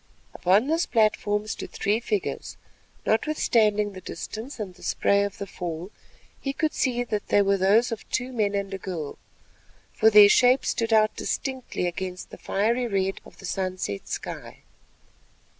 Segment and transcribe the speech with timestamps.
[0.33, 2.57] Upon this platform stood three figures;
[3.05, 5.91] notwithstanding the distance and the spray of the fall,
[6.39, 9.19] he could see that they were those of two men and a girl,
[9.93, 14.63] for their shapes stood out distinctly against the fiery red of the sunset sky.